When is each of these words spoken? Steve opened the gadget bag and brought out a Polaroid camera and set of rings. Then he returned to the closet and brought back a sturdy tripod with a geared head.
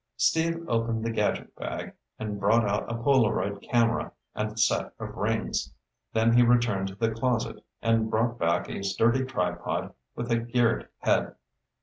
Steve 0.17 0.65
opened 0.67 1.05
the 1.05 1.11
gadget 1.11 1.55
bag 1.55 1.93
and 2.17 2.39
brought 2.39 2.67
out 2.67 2.91
a 2.91 2.95
Polaroid 2.97 3.61
camera 3.61 4.11
and 4.33 4.59
set 4.59 4.93
of 4.99 5.13
rings. 5.15 5.71
Then 6.11 6.33
he 6.35 6.41
returned 6.41 6.87
to 6.87 6.95
the 6.95 7.11
closet 7.11 7.63
and 7.83 8.09
brought 8.09 8.39
back 8.39 8.67
a 8.67 8.81
sturdy 8.83 9.23
tripod 9.25 9.93
with 10.15 10.31
a 10.31 10.37
geared 10.39 10.89
head. 11.01 11.35